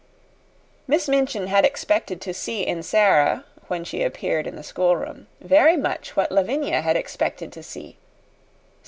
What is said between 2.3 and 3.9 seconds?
see in Sara, when